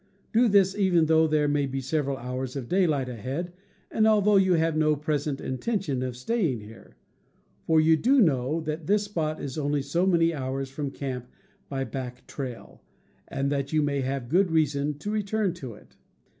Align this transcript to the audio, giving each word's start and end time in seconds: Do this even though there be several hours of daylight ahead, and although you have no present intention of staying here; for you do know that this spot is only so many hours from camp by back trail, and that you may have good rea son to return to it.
Do 0.33 0.47
this 0.47 0.75
even 0.75 1.05
though 1.05 1.27
there 1.27 1.47
be 1.47 1.79
several 1.79 2.17
hours 2.17 2.55
of 2.55 2.67
daylight 2.67 3.07
ahead, 3.07 3.53
and 3.91 4.07
although 4.07 4.37
you 4.37 4.53
have 4.53 4.75
no 4.75 4.95
present 4.95 5.39
intention 5.39 6.01
of 6.01 6.17
staying 6.17 6.61
here; 6.61 6.97
for 7.67 7.79
you 7.79 7.95
do 7.95 8.19
know 8.19 8.61
that 8.61 8.87
this 8.87 9.03
spot 9.03 9.39
is 9.39 9.59
only 9.59 9.83
so 9.83 10.07
many 10.07 10.33
hours 10.33 10.71
from 10.71 10.89
camp 10.89 11.27
by 11.69 11.83
back 11.83 12.25
trail, 12.25 12.81
and 13.27 13.51
that 13.51 13.73
you 13.73 13.83
may 13.83 14.01
have 14.01 14.27
good 14.27 14.49
rea 14.49 14.65
son 14.65 14.95
to 14.95 15.11
return 15.11 15.53
to 15.53 15.75
it. 15.75 15.97